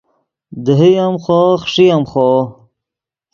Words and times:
دیہے 0.63 0.89
ام 1.03 1.13
خوو 1.23 1.49
خݰئے 1.61 1.85
ام 1.93 2.03
خوو 2.11 2.35